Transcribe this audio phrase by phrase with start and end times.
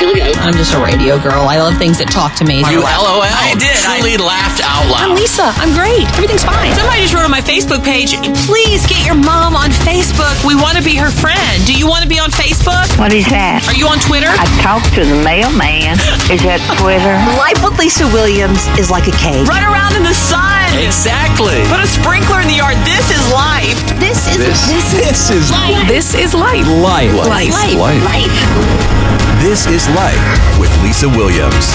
[0.00, 0.32] Here.
[0.44, 1.44] I'm just a radio girl.
[1.44, 2.64] I love things that talk to me.
[2.72, 3.20] You LOL.
[3.20, 3.76] I did.
[3.84, 5.12] Truly laughed out loud.
[5.12, 5.16] I'm.
[5.20, 5.52] Lisa.
[5.60, 6.08] I'm great.
[6.16, 6.72] Everything's fine.
[6.72, 8.16] Somebody just wrote on my Facebook page,
[8.48, 10.32] please get your mom on Facebook.
[10.48, 11.60] We want to be her friend.
[11.68, 12.88] Do you want to be on Facebook?
[12.96, 13.60] What is that?
[13.68, 14.32] Are you on Twitter?
[14.32, 16.00] I talked to the mailman.
[16.32, 17.14] Is that Twitter?
[17.36, 19.44] Life with Lisa Williams is like a cake.
[19.44, 20.72] Run around in the sun.
[20.80, 21.60] Exactly.
[21.68, 22.80] Put a sprinkler in the yard.
[22.88, 23.76] This is life.
[24.00, 24.60] This is This,
[24.96, 25.44] this is
[25.84, 26.64] This is life.
[26.80, 27.12] life.
[27.28, 27.52] life.
[27.76, 28.00] Life.
[28.08, 29.29] Life.
[29.40, 31.72] This is Life with Lisa Williams.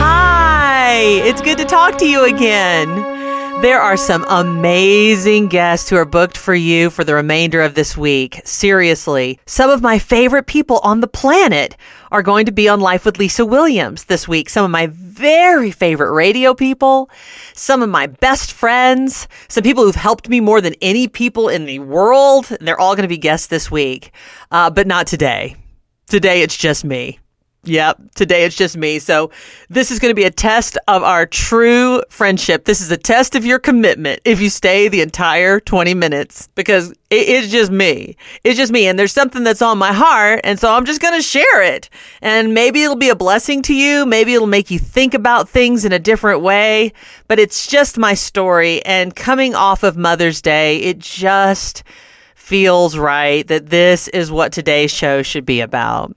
[0.00, 2.88] Hi, it's good to talk to you again.
[3.64, 7.96] There are some amazing guests who are booked for you for the remainder of this
[7.96, 8.42] week.
[8.44, 11.74] Seriously, some of my favorite people on the planet
[12.12, 14.50] are going to be on Life with Lisa Williams this week.
[14.50, 17.08] Some of my very favorite radio people,
[17.54, 21.64] some of my best friends, some people who've helped me more than any people in
[21.64, 22.44] the world.
[22.60, 24.12] They're all going to be guests this week,
[24.50, 25.56] uh, but not today.
[26.06, 27.18] Today, it's just me.
[27.66, 28.14] Yep.
[28.14, 28.98] Today it's just me.
[28.98, 29.30] So
[29.68, 32.64] this is going to be a test of our true friendship.
[32.64, 36.90] This is a test of your commitment if you stay the entire 20 minutes because
[37.10, 38.16] it is just me.
[38.42, 38.86] It's just me.
[38.86, 40.40] And there's something that's on my heart.
[40.44, 41.88] And so I'm just going to share it.
[42.20, 44.04] And maybe it'll be a blessing to you.
[44.04, 46.92] Maybe it'll make you think about things in a different way.
[47.28, 48.84] But it's just my story.
[48.84, 51.82] And coming off of Mother's Day, it just
[52.34, 56.14] feels right that this is what today's show should be about.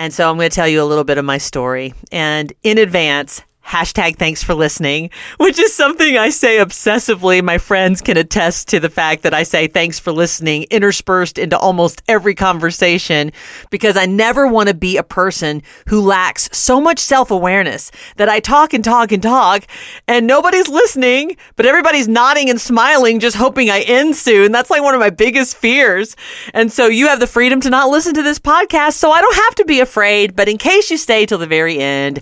[0.00, 1.92] And so I'm going to tell you a little bit of my story.
[2.10, 7.40] And in advance, hashtag thanks for listening, which is something I say obsessively.
[7.40, 11.56] My friends can attest to the fact that I say thanks for listening interspersed into
[11.56, 13.30] almost every conversation
[13.70, 18.28] because I never want to be a person who lacks so much self awareness that
[18.28, 19.66] I talk and talk and talk
[20.08, 24.50] and nobody's listening, but everybody's nodding and smiling, just hoping I end soon.
[24.50, 26.16] That's like one of my biggest fears.
[26.54, 29.36] And so you have the freedom to not listen to this podcast, so I don't
[29.36, 30.34] have to be afraid.
[30.34, 32.20] But in case you stay till the very end,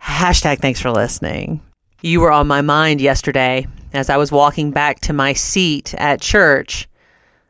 [0.00, 1.60] Hashtag thanks for listening.
[2.02, 6.20] You were on my mind yesterday as I was walking back to my seat at
[6.20, 6.88] church.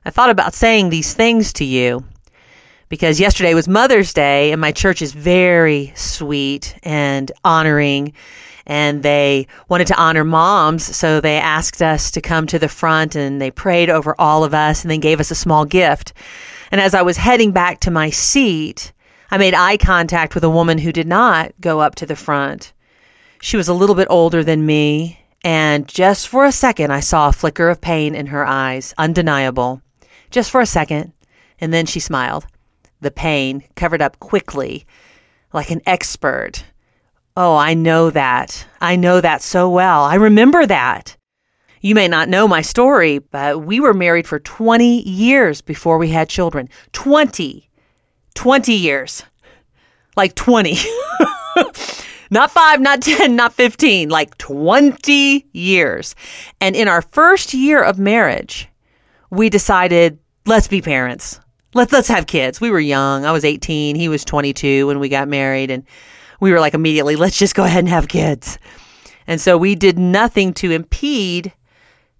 [0.04, 2.04] I thought about saying these things to you
[2.88, 8.14] because yesterday was Mother's Day and my church is very sweet and honoring
[8.66, 10.84] and they wanted to honor moms.
[10.96, 14.54] So they asked us to come to the front and they prayed over all of
[14.54, 16.12] us and then gave us a small gift.
[16.70, 18.92] And as I was heading back to my seat,
[19.30, 22.72] I made eye contact with a woman who did not go up to the front.
[23.40, 27.28] She was a little bit older than me, and just for a second, I saw
[27.28, 29.82] a flicker of pain in her eyes, undeniable.
[30.30, 31.12] Just for a second,
[31.60, 32.46] and then she smiled.
[33.00, 34.86] The pain covered up quickly,
[35.52, 36.64] like an expert.
[37.36, 38.66] Oh, I know that.
[38.80, 40.04] I know that so well.
[40.04, 41.16] I remember that.
[41.80, 46.08] You may not know my story, but we were married for 20 years before we
[46.08, 46.68] had children.
[46.92, 47.67] 20.
[48.38, 49.24] 20 years.
[50.16, 50.76] Like 20.
[52.30, 56.14] not five, not 10, not 15, like 20 years.
[56.60, 58.68] And in our first year of marriage,
[59.28, 61.40] we decided, let's be parents.
[61.74, 62.60] Let's, let's have kids.
[62.60, 63.24] We were young.
[63.24, 63.96] I was 18.
[63.96, 65.72] He was 22 when we got married.
[65.72, 65.82] And
[66.38, 68.56] we were like, immediately, let's just go ahead and have kids.
[69.26, 71.52] And so we did nothing to impede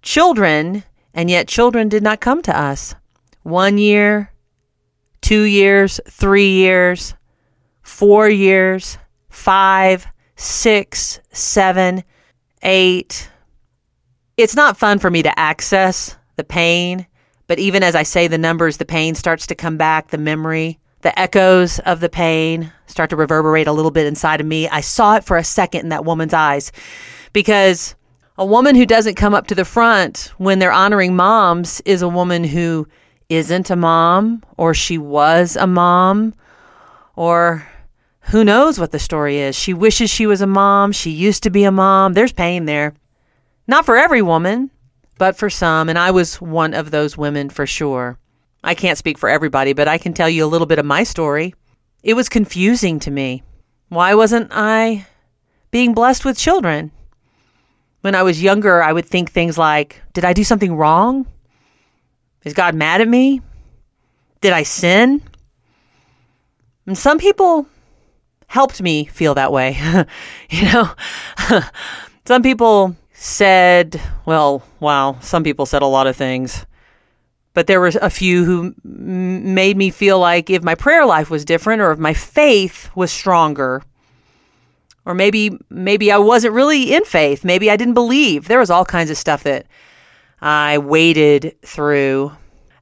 [0.01, 2.93] children, and yet children did not come to us.
[3.43, 4.33] One year,
[5.21, 7.15] two years, three years,
[7.81, 8.97] four years,
[9.29, 12.03] five, six, seven,
[12.63, 13.29] eight.
[14.37, 17.05] It's not fun for me to access the pain,
[17.47, 20.79] but even as I say the numbers, the pain starts to come back, the memory,
[21.01, 24.67] the echoes of the pain start to reverberate a little bit inside of me.
[24.69, 26.71] I saw it for a second in that woman's eyes
[27.33, 27.95] because
[28.37, 32.07] a woman who doesn't come up to the front when they're honoring moms is a
[32.07, 32.87] woman who
[33.29, 36.33] isn't a mom or she was a mom
[37.15, 37.67] or
[38.21, 39.55] who knows what the story is.
[39.55, 40.91] She wishes she was a mom.
[40.91, 42.13] She used to be a mom.
[42.13, 42.93] There's pain there.
[43.67, 44.71] Not for every woman,
[45.17, 45.89] but for some.
[45.89, 48.17] And I was one of those women for sure.
[48.63, 51.03] I can't speak for everybody, but I can tell you a little bit of my
[51.03, 51.55] story.
[52.03, 53.43] It was confusing to me.
[53.89, 55.05] Why wasn't I
[55.71, 56.91] being blessed with children?
[58.01, 61.25] When I was younger, I would think things like, Did I do something wrong?
[62.43, 63.41] Is God mad at me?
[64.41, 65.21] Did I sin?
[66.85, 67.67] And some people
[68.47, 69.77] helped me feel that way.
[70.49, 70.89] you know,
[72.25, 76.65] some people said, well, wow, some people said a lot of things.
[77.53, 81.29] But there were a few who m- made me feel like if my prayer life
[81.29, 83.83] was different or if my faith was stronger,
[85.05, 88.47] or maybe maybe I wasn't really in faith, maybe I didn't believe.
[88.47, 89.65] There was all kinds of stuff that
[90.41, 92.31] I waded through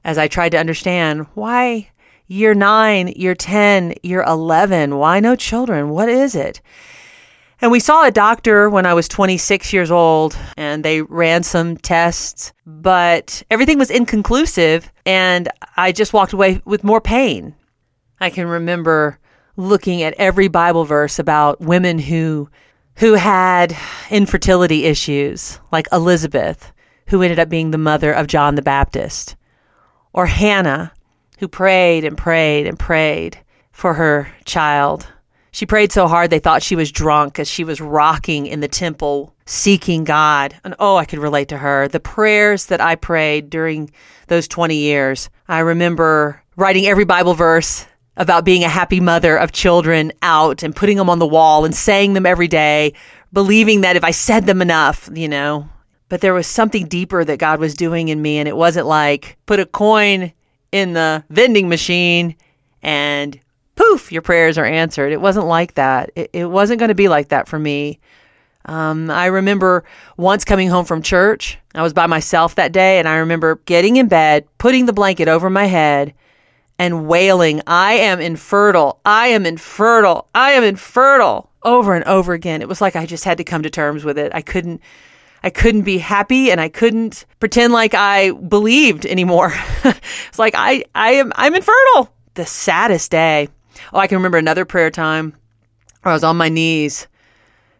[0.04, 1.90] as I tried to understand why
[2.28, 5.90] year nine, year 10, year 11, why no children?
[5.90, 6.60] What is it?
[7.60, 11.76] And we saw a doctor when I was 26 years old, and they ran some
[11.76, 17.56] tests, but everything was inconclusive, and I just walked away with more pain.
[18.20, 19.18] I can remember
[19.56, 22.48] looking at every Bible verse about women who
[22.96, 23.76] who had
[24.10, 26.72] infertility issues, like Elizabeth,
[27.08, 29.36] who ended up being the mother of John the Baptist,
[30.12, 30.92] or Hannah,
[31.38, 33.38] who prayed and prayed and prayed
[33.72, 35.06] for her child.
[35.50, 38.68] She prayed so hard they thought she was drunk as she was rocking in the
[38.68, 40.54] temple seeking God.
[40.62, 41.88] And oh, I could relate to her.
[41.88, 43.90] The prayers that I prayed during
[44.26, 45.30] those 20 years.
[45.48, 50.76] I remember writing every Bible verse about being a happy mother of children out and
[50.76, 52.92] putting them on the wall and saying them every day,
[53.32, 55.68] believing that if I said them enough, you know.
[56.08, 58.38] But there was something deeper that God was doing in me.
[58.38, 60.32] And it wasn't like put a coin
[60.72, 62.36] in the vending machine
[62.82, 63.38] and
[63.78, 65.12] poof, your prayers are answered.
[65.12, 66.10] It wasn't like that.
[66.16, 68.00] It, it wasn't going to be like that for me.
[68.66, 69.84] Um, I remember
[70.16, 71.58] once coming home from church.
[71.74, 75.28] I was by myself that day, and I remember getting in bed, putting the blanket
[75.28, 76.12] over my head,
[76.78, 79.00] and wailing, I am infertile.
[79.04, 80.28] I am infertile.
[80.34, 82.62] I am infertile over and over again.
[82.62, 84.32] It was like I just had to come to terms with it.
[84.34, 84.80] I couldn't
[85.42, 89.52] I couldn't be happy and I couldn't pretend like I believed anymore.
[89.84, 92.12] it's like I I am I'm infertile.
[92.34, 93.48] The saddest day.
[93.92, 95.34] Oh, I can remember another prayer time
[96.02, 97.06] where I was on my knees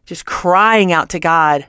[0.07, 1.67] just crying out to God,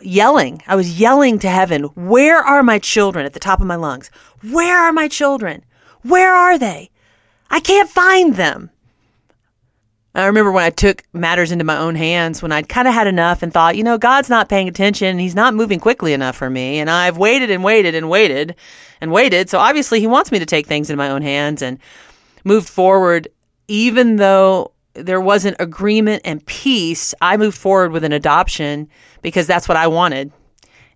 [0.00, 0.62] yelling.
[0.66, 4.10] I was yelling to heaven, "Where are my children?" at the top of my lungs.
[4.42, 5.64] Where are my children?
[6.02, 6.90] Where are they?
[7.50, 8.70] I can't find them.
[10.14, 13.06] I remember when I took matters into my own hands, when I'd kind of had
[13.06, 15.18] enough and thought, you know, God's not paying attention.
[15.18, 16.80] He's not moving quickly enough for me.
[16.80, 18.54] And I've waited and waited and waited
[19.00, 19.48] and waited.
[19.48, 21.78] So obviously, He wants me to take things into my own hands and
[22.44, 23.28] moved forward,
[23.68, 27.14] even though there wasn't agreement and peace.
[27.22, 28.88] I moved forward with an adoption
[29.22, 30.30] because that's what I wanted.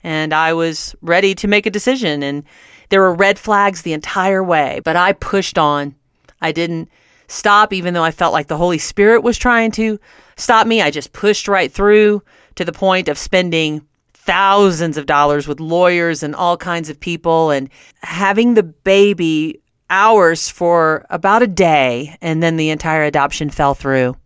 [0.02, 2.22] And I was ready to make a decision.
[2.22, 2.44] And
[2.90, 5.94] there were red flags the entire way, but I pushed on.
[6.42, 6.90] I didn't
[7.28, 9.98] stop, even though I felt like the Holy Spirit was trying to
[10.36, 10.82] stop me.
[10.82, 12.22] I just pushed right through
[12.56, 17.50] to the point of spending thousands of dollars with lawyers and all kinds of people
[17.50, 17.68] and
[18.02, 24.16] having the baby ours for about a day, and then the entire adoption fell through.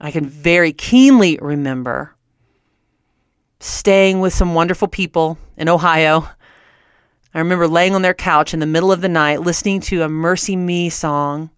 [0.00, 2.14] I can very keenly remember
[3.60, 6.26] staying with some wonderful people in Ohio
[7.34, 10.08] I remember laying on their couch in the middle of the night listening to a
[10.08, 11.48] Mercy Me song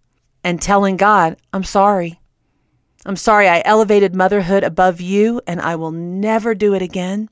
[0.45, 2.19] and telling God, I'm sorry.
[3.03, 7.29] I'm sorry I elevated motherhood above you and I will never do it again.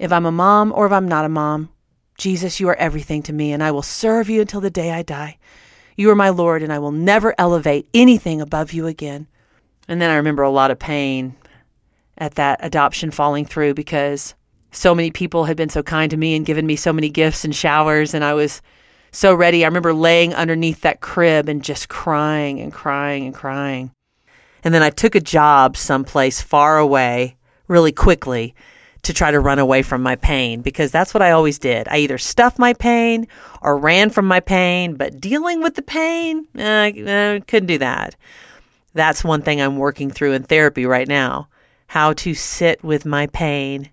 [0.00, 1.68] If I'm a mom or if I'm not a mom,
[2.18, 5.02] Jesus, you are everything to me and I will serve you until the day I
[5.02, 5.38] die.
[5.96, 9.28] You are my Lord and I will never elevate anything above you again.
[9.86, 11.36] And then I remember a lot of pain
[12.18, 14.34] at that adoption falling through because
[14.72, 17.44] so many people had been so kind to me and given me so many gifts
[17.44, 18.60] and showers and I was
[19.12, 19.64] so ready.
[19.64, 23.92] I remember laying underneath that crib and just crying and crying and crying.
[24.64, 27.36] And then I took a job someplace far away
[27.68, 28.54] really quickly
[29.02, 31.88] to try to run away from my pain because that's what I always did.
[31.88, 33.28] I either stuffed my pain
[33.62, 38.16] or ran from my pain, but dealing with the pain, eh, I couldn't do that.
[38.94, 41.48] That's one thing I'm working through in therapy right now
[41.88, 43.90] how to sit with my pain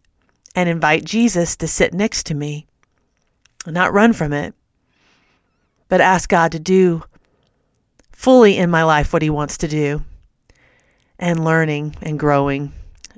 [0.54, 2.68] and invite Jesus to sit next to me,
[3.66, 4.54] not run from it,
[5.89, 7.04] but ask God to do
[8.12, 10.04] fully in my life what He wants to do,
[11.20, 12.74] and learning and growing.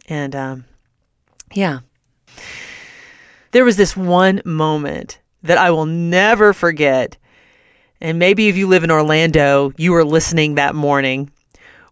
[0.09, 0.65] And um,
[1.53, 1.79] yeah,
[3.51, 7.17] there was this one moment that I will never forget.
[8.00, 11.31] And maybe if you live in Orlando, you were listening that morning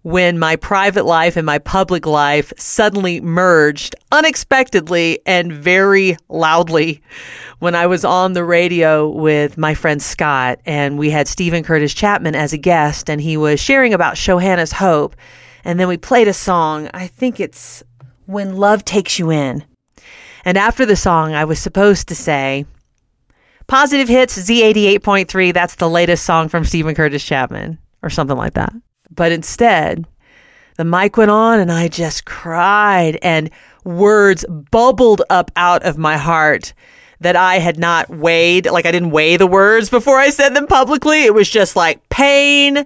[0.05, 7.01] when my private life and my public life suddenly merged unexpectedly and very loudly
[7.57, 11.91] when I was on the radio with my friend Scott and we had Steven Curtis
[11.91, 15.15] Chapman as a guest and he was sharing about Shaohannah's Hope.
[15.63, 16.88] And then we played a song.
[16.93, 17.81] I think it's
[18.27, 19.65] When Love Takes You In.
[20.45, 22.67] And after the song, I was supposed to say,
[23.65, 28.71] Positive Hits Z88.3, that's the latest song from Steven Curtis Chapman, or something like that.
[29.12, 30.05] But instead,
[30.77, 33.50] the mic went on and I just cried and
[33.83, 36.74] words bubbled up out of my heart
[37.21, 38.65] that I had not weighed.
[38.65, 41.24] Like I didn't weigh the words before I said them publicly.
[41.24, 42.85] It was just like pain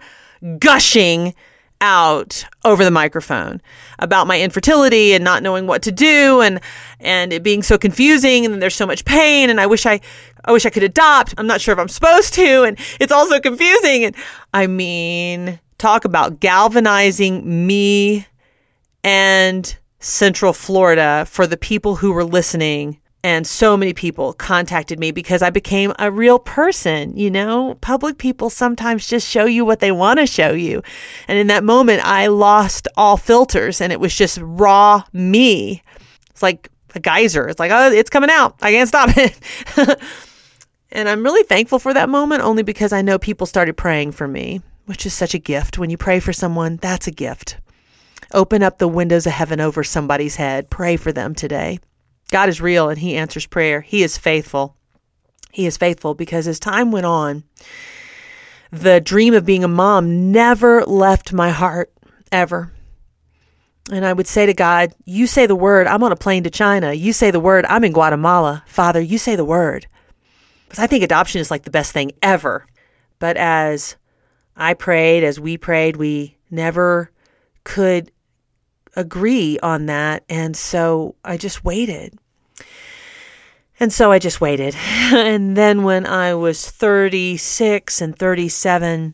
[0.59, 1.33] gushing
[1.81, 3.61] out over the microphone
[3.99, 6.59] about my infertility and not knowing what to do and
[6.99, 10.01] and it being so confusing and there's so much pain and I wish I
[10.45, 11.33] I wish I could adopt.
[11.37, 12.63] I'm not sure if I'm supposed to.
[12.63, 14.05] And it's also confusing.
[14.05, 14.15] And
[14.53, 18.27] I mean, talk about galvanizing me
[19.03, 22.99] and Central Florida for the people who were listening.
[23.21, 27.17] And so many people contacted me because I became a real person.
[27.17, 30.81] You know, public people sometimes just show you what they want to show you.
[31.27, 35.83] And in that moment, I lost all filters and it was just raw me.
[36.29, 37.47] It's like a geyser.
[37.49, 38.55] It's like, oh, it's coming out.
[38.61, 39.37] I can't stop it.
[40.91, 44.29] and I'm really thankful for that moment only because I know people started praying for
[44.29, 45.77] me, which is such a gift.
[45.77, 47.57] When you pray for someone, that's a gift.
[48.33, 50.71] Open up the windows of heaven over somebody's head.
[50.71, 51.77] Pray for them today.
[52.31, 53.81] God is real and He answers prayer.
[53.81, 54.75] He is faithful.
[55.51, 57.43] He is faithful because as time went on,
[58.71, 61.93] the dream of being a mom never left my heart,
[62.31, 62.73] ever.
[63.91, 66.49] And I would say to God, You say the word, I'm on a plane to
[66.49, 66.93] China.
[66.93, 68.63] You say the word, I'm in Guatemala.
[68.65, 69.85] Father, you say the word.
[70.63, 72.65] Because I think adoption is like the best thing ever.
[73.19, 73.95] But as
[74.59, 77.11] I prayed, as we prayed, we never
[77.63, 78.11] could
[78.95, 80.23] agree on that.
[80.27, 82.17] And so I just waited.
[83.79, 84.75] And so I just waited.
[85.13, 89.13] and then when I was 36 and 37,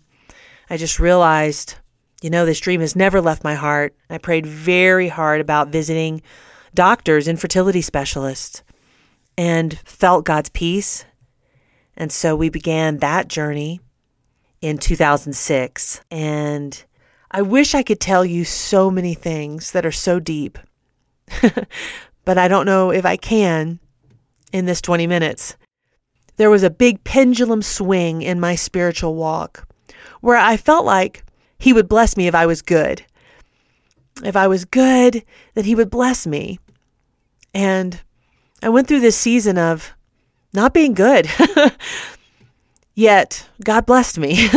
[0.71, 1.75] I just realized,
[2.23, 3.95] you know, this dream has never left my heart.
[4.09, 6.23] I prayed very hard about visiting
[6.73, 8.63] doctors and fertility specialists
[9.37, 11.05] and felt God's peace.
[11.95, 13.79] And so we began that journey
[14.61, 16.01] in 2006.
[16.11, 16.83] And
[17.31, 20.57] I wish I could tell you so many things that are so deep,
[22.25, 23.79] but I don't know if I can
[24.53, 25.55] in this 20 minutes.
[26.37, 29.67] There was a big pendulum swing in my spiritual walk
[30.21, 31.23] where I felt like
[31.57, 33.05] He would bless me if I was good.
[34.23, 36.59] If I was good, then He would bless me.
[37.53, 38.01] And
[38.61, 39.93] I went through this season of
[40.53, 41.29] not being good.
[42.95, 44.49] Yet, God blessed me.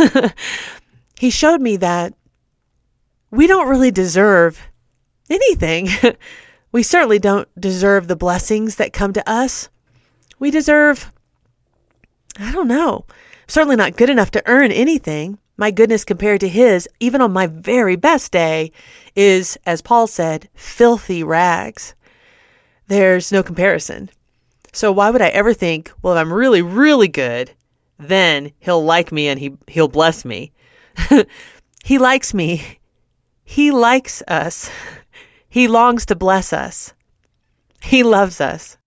[1.19, 2.13] he showed me that
[3.31, 4.59] we don't really deserve
[5.29, 5.89] anything.
[6.71, 9.69] we certainly don't deserve the blessings that come to us.
[10.39, 11.11] We deserve,
[12.39, 13.05] I don't know,
[13.47, 15.37] certainly not good enough to earn anything.
[15.57, 18.71] My goodness compared to his, even on my very best day,
[19.17, 21.93] is, as Paul said, filthy rags.
[22.87, 24.09] There's no comparison.
[24.71, 27.51] So why would I ever think, well, if I'm really, really good,
[27.99, 30.51] then he'll like me and he, he'll bless me?
[31.83, 32.79] he likes me.
[33.43, 34.69] He likes us.
[35.49, 36.93] He longs to bless us.
[37.81, 38.77] He loves us.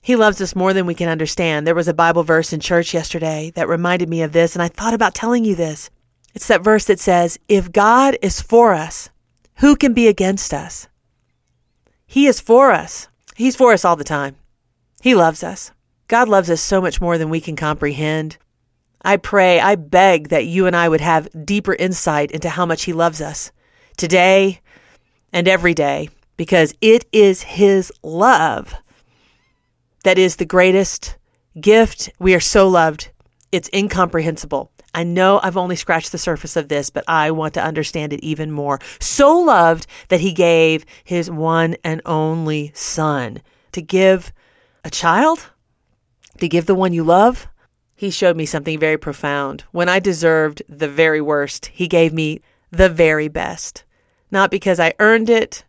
[0.00, 1.66] He loves us more than we can understand.
[1.66, 4.68] There was a Bible verse in church yesterday that reminded me of this, and I
[4.68, 5.90] thought about telling you this.
[6.32, 9.10] It's that verse that says, If God is for us,
[9.56, 10.86] who can be against us?
[12.06, 13.08] He is for us.
[13.34, 14.36] He's for us all the time.
[15.00, 15.72] He loves us.
[16.08, 18.36] God loves us so much more than we can comprehend.
[19.06, 22.82] I pray, I beg that you and I would have deeper insight into how much
[22.82, 23.52] He loves us
[23.96, 24.60] today
[25.32, 28.74] and every day, because it is His love
[30.02, 31.16] that is the greatest
[31.60, 32.10] gift.
[32.18, 33.10] We are so loved.
[33.52, 34.72] It's incomprehensible.
[34.92, 38.24] I know I've only scratched the surface of this, but I want to understand it
[38.24, 38.80] even more.
[39.00, 44.32] So loved that he gave his one and only son to give
[44.84, 45.50] a child,
[46.38, 47.46] to give the one you love.
[47.96, 49.64] He showed me something very profound.
[49.72, 53.84] When I deserved the very worst, he gave me the very best.
[54.30, 55.64] Not because I earned it,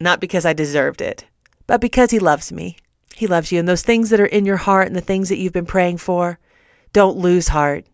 [0.00, 1.26] not because I deserved it,
[1.66, 2.76] but because he loves me.
[3.14, 3.58] He loves you.
[3.58, 5.98] And those things that are in your heart and the things that you've been praying
[5.98, 6.38] for,
[6.94, 7.84] don't lose heart.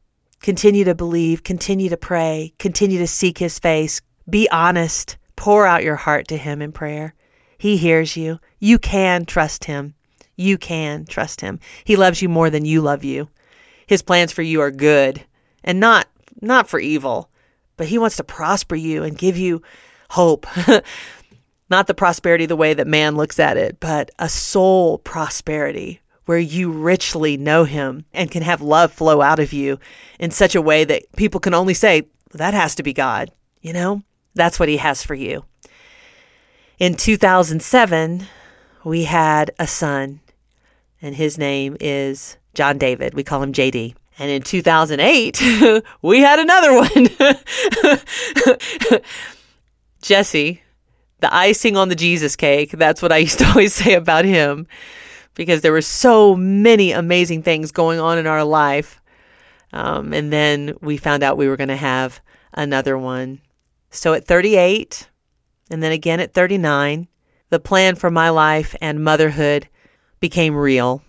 [0.40, 4.00] Continue to believe, continue to pray, continue to seek His face.
[4.30, 5.16] Be honest.
[5.34, 7.14] Pour out your heart to Him in prayer.
[7.58, 8.38] He hears you.
[8.60, 9.94] You can trust Him.
[10.36, 11.58] You can trust Him.
[11.84, 13.28] He loves you more than you love you.
[13.86, 15.24] His plans for you are good
[15.64, 16.08] and not
[16.40, 17.30] not for evil,
[17.76, 19.62] but he wants to prosper you and give you
[20.10, 20.46] hope.
[21.68, 26.38] Not the prosperity the way that man looks at it, but a soul prosperity where
[26.38, 29.78] you richly know him and can have love flow out of you
[30.20, 32.02] in such a way that people can only say,
[32.32, 33.32] that has to be God.
[33.60, 34.02] You know,
[34.34, 35.44] that's what he has for you.
[36.78, 38.26] In 2007,
[38.84, 40.20] we had a son,
[41.00, 43.14] and his name is John David.
[43.14, 43.94] We call him JD.
[44.18, 45.42] And in 2008,
[46.02, 47.08] we had another one.
[50.02, 50.62] Jesse,
[51.20, 52.72] the icing on the Jesus cake.
[52.72, 54.66] That's what I used to always say about him
[55.34, 59.02] because there were so many amazing things going on in our life.
[59.72, 62.20] Um, and then we found out we were going to have
[62.54, 63.40] another one.
[63.90, 65.10] So at 38,
[65.70, 67.06] and then again at 39,
[67.50, 69.68] the plan for my life and motherhood
[70.20, 71.02] became real.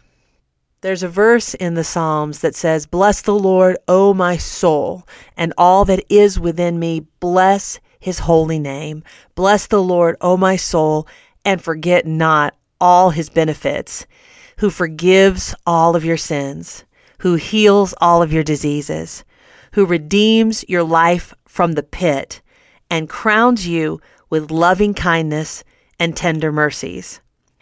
[0.82, 5.52] There's a verse in the Psalms that says, Bless the Lord, O my soul, and
[5.58, 9.04] all that is within me, bless his holy name.
[9.34, 11.08] Bless the Lord, O my soul,
[11.44, 14.06] and forget not all his benefits,
[14.60, 16.86] who forgives all of your sins,
[17.20, 19.24] who heals all of your diseases,
[19.74, 22.40] who redeems your life from the pit,
[22.92, 25.64] and crowns you with loving kindness
[26.00, 27.20] and tender mercies.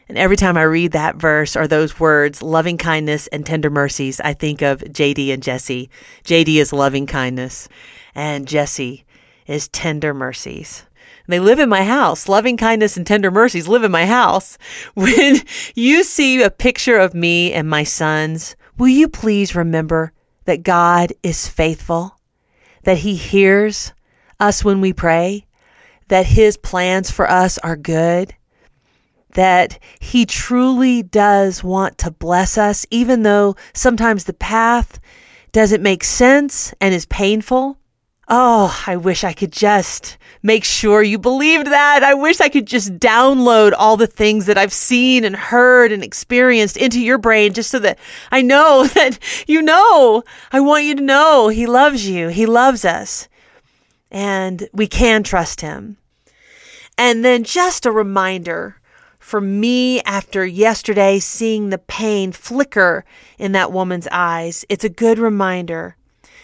[0.07, 4.21] And every time I read that verse or those words, loving kindness and tender mercies,
[4.21, 5.89] I think of JD and Jesse.
[6.23, 7.67] JD is loving kindness,
[8.13, 9.03] and Jesse
[9.47, 10.85] is tender mercies.
[11.27, 12.29] They live in my house.
[12.29, 14.57] Loving kindness and tender mercies live in my house.
[14.93, 15.41] When
[15.73, 20.11] you see a picture of me and my sons, will you please remember
[20.45, 22.19] that God is faithful,
[22.83, 23.93] that He hears
[24.39, 25.47] us when we pray,
[26.09, 28.35] that His plans for us are good,
[29.35, 34.99] that He truly does want to bless us, even though sometimes the path
[35.51, 37.77] doesn't make sense and is painful.
[38.27, 42.01] Oh, I wish I could just make sure you believed that.
[42.03, 46.03] I wish I could just download all the things that I've seen and heard and
[46.03, 47.99] experienced into your brain just so that
[48.31, 50.23] I know that you know.
[50.51, 53.27] I want you to know He loves you, He loves us,
[54.09, 55.97] and we can trust Him.
[56.97, 58.77] And then just a reminder
[59.25, 63.03] for me after yesterday seeing the pain flicker
[63.39, 65.95] in that woman's eyes, it's a good reminder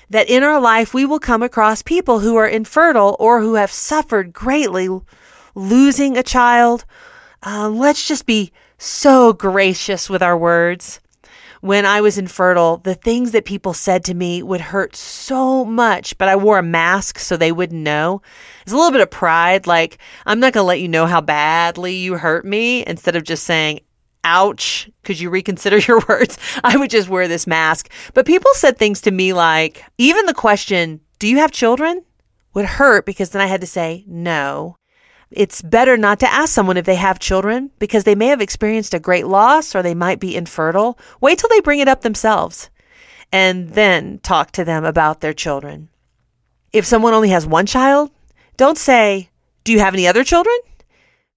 [0.10, 3.72] that in our life we will come across people who are infertile or who have
[3.72, 4.90] suffered greatly
[5.54, 6.84] losing a child.
[7.46, 11.00] Uh, let's just be so gracious with our words.
[11.62, 16.18] When I was infertile, the things that people said to me would hurt so much,
[16.18, 18.22] but I wore a mask so they wouldn't know.
[18.64, 21.22] It's a little bit of pride, like, I'm not going to let you know how
[21.22, 23.82] badly you hurt me, instead of just saying,
[24.24, 26.38] ouch, could you reconsider your words?
[26.64, 27.90] I would just wear this mask.
[28.14, 32.04] But people said things to me like, even the question, do you have children?
[32.54, 34.76] would hurt because then I had to say no.
[35.32, 38.94] It's better not to ask someone if they have children because they may have experienced
[38.94, 41.00] a great loss or they might be infertile.
[41.22, 42.70] Wait till they bring it up themselves
[43.32, 45.90] and then talk to them about their children.
[46.74, 48.12] If someone only has one child,
[48.58, 49.30] don't say,
[49.64, 50.58] Do you have any other children?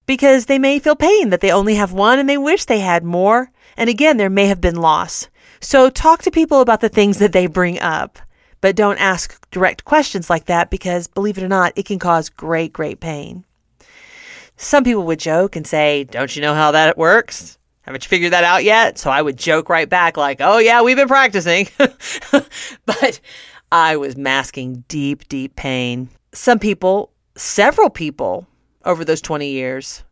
[0.05, 3.03] because they may feel pain that they only have one and they wish they had
[3.03, 3.51] more.
[3.77, 5.29] And again, there may have been loss.
[5.59, 8.19] So talk to people about the things that they bring up,
[8.61, 12.29] but don't ask direct questions like that because believe it or not, it can cause
[12.29, 13.44] great, great pain.
[14.57, 17.57] Some people would joke and say, Don't you know how that works?
[17.81, 18.97] Haven't you figured that out yet?
[18.97, 21.67] So I would joke right back, like, Oh, yeah, we've been practicing.
[22.85, 23.19] but
[23.71, 26.09] I was masking deep, deep pain.
[26.33, 28.47] Some people, several people,
[28.85, 30.03] over those 20 years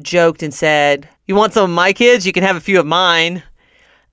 [0.00, 2.26] joked and said, You want some of my kids?
[2.26, 3.42] You can have a few of mine.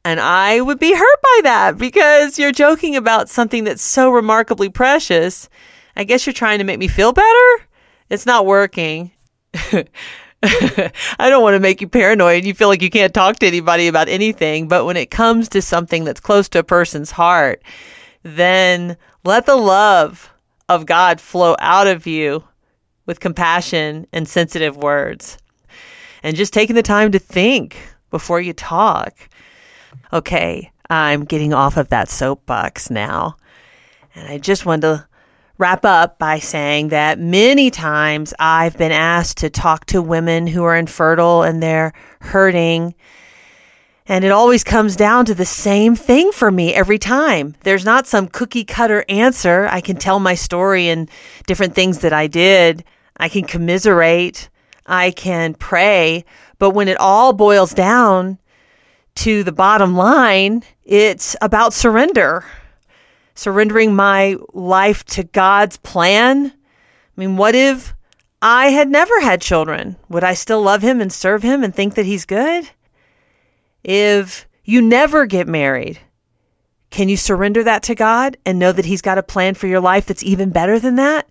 [0.03, 4.69] And I would be hurt by that because you're joking about something that's so remarkably
[4.69, 5.49] precious.
[5.95, 7.67] I guess you're trying to make me feel better.
[8.09, 9.11] It's not working.
[10.43, 12.45] I don't want to make you paranoid.
[12.45, 14.67] You feel like you can't talk to anybody about anything.
[14.67, 17.63] But when it comes to something that's close to a person's heart,
[18.23, 20.31] then let the love
[20.69, 22.43] of God flow out of you
[23.05, 25.37] with compassion and sensitive words.
[26.23, 27.77] And just taking the time to think
[28.09, 29.29] before you talk.
[30.11, 33.37] Okay, I'm getting off of that soapbox now.
[34.15, 35.07] And I just wanted to
[35.57, 40.63] wrap up by saying that many times I've been asked to talk to women who
[40.63, 42.95] are infertile and they're hurting.
[44.07, 47.55] And it always comes down to the same thing for me every time.
[47.61, 49.67] There's not some cookie cutter answer.
[49.71, 51.09] I can tell my story and
[51.47, 52.83] different things that I did.
[53.17, 54.49] I can commiserate,
[54.85, 56.25] I can pray,
[56.59, 58.37] but when it all boils down
[59.15, 62.43] to the bottom line, it's about surrender.
[63.35, 66.47] Surrendering my life to God's plan.
[66.47, 66.51] I
[67.15, 67.93] mean, what if
[68.41, 69.97] I had never had children?
[70.09, 72.69] Would I still love him and serve him and think that he's good?
[73.83, 75.99] If you never get married,
[76.89, 79.81] can you surrender that to God and know that he's got a plan for your
[79.81, 81.27] life that's even better than that?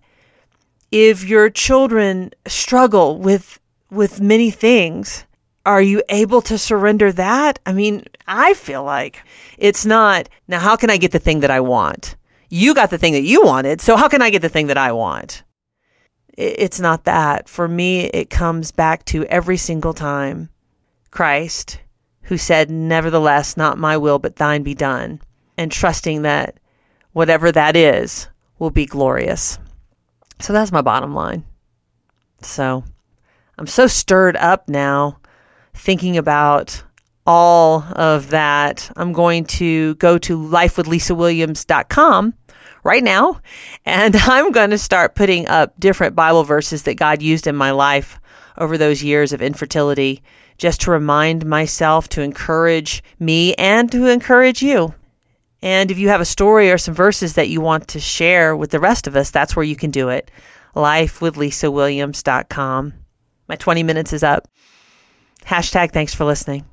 [0.94, 3.58] if your children struggle with
[3.90, 5.23] with many things
[5.66, 7.58] are you able to surrender that?
[7.66, 9.22] I mean i feel like
[9.58, 12.16] it's not now how can i get the thing that i want?
[12.50, 14.78] You got the thing that you wanted so how can i get the thing that
[14.78, 15.42] i want?
[16.36, 17.48] It's not that.
[17.48, 20.50] For me it comes back to every single time
[21.10, 21.80] christ
[22.22, 25.20] who said nevertheless not my will but thine be done
[25.56, 26.58] and trusting that
[27.12, 29.58] whatever that is will be glorious.
[30.40, 31.44] So that's my bottom line.
[32.42, 32.84] So
[33.58, 35.18] I'm so stirred up now
[35.74, 36.82] thinking about
[37.26, 42.34] all of that, I'm going to go to lifewithlisawilliams.com
[42.84, 43.40] right now
[43.84, 47.70] and I'm going to start putting up different Bible verses that God used in my
[47.70, 48.20] life
[48.58, 50.22] over those years of infertility
[50.58, 54.94] just to remind myself, to encourage me, and to encourage you.
[55.62, 58.70] And if you have a story or some verses that you want to share with
[58.70, 60.30] the rest of us, that's where you can do it.
[60.76, 62.94] Lifewithlisawilliams.com.
[63.48, 64.46] My 20 minutes is up.
[65.46, 66.64] Hashtag thanks for listening.